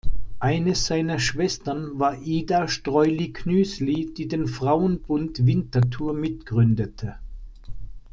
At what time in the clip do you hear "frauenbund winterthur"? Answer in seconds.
4.47-6.13